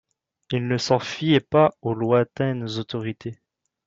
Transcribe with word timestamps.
Il 0.51 0.67
ne 0.67 0.79
s'en 0.79 0.97
fiait 0.97 1.39
pas 1.39 1.75
aux 1.83 1.93
lointaines 1.93 2.63
autorités. 2.79 3.37